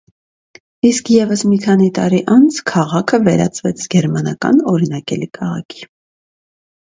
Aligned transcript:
Իսկ 0.89 1.09
ևս 1.15 1.41
մի 1.49 1.57
քանի 1.65 1.89
տարի 1.97 2.21
անց 2.35 2.57
քաղաքը 2.71 3.19
վերածվեց 3.27 3.85
գերմանական 3.95 4.63
օրինակելի 4.73 5.29
քաղաքի։ 5.39 5.87